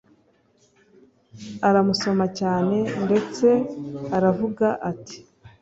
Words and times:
aramusoma 1.67 2.25
cyane 2.39 2.77
ndetse 3.05 3.47
aravuga 4.15 4.67
ati 4.91 5.17